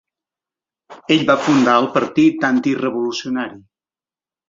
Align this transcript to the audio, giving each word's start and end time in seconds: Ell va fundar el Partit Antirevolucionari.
Ell 1.17 1.21
va 1.31 1.35
fundar 1.49 1.77
el 1.83 1.91
Partit 1.99 2.51
Antirevolucionari. 2.53 3.65